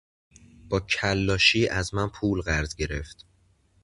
با 0.69 0.79
کلاشی 0.79 1.67
از 1.67 1.93
من 1.93 2.09
پول 2.09 2.41
قرض 2.41 2.75
گرفت. 2.75 3.25